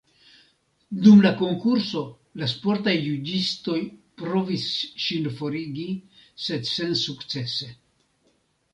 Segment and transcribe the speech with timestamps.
[1.07, 2.01] Dum la konkurso,
[2.43, 3.77] la sportaj juĝistoj
[4.23, 4.67] provis
[5.07, 5.89] ŝin forigi,
[6.49, 7.75] sed sensukcese.